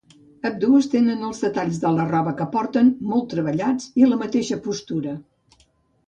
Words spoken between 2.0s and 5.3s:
roba que porten molt treballats i la mateixa postura.